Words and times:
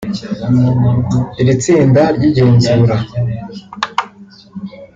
Iri 1.41 1.53
tsinda 1.61 2.03
ry’igenzura 2.15 2.95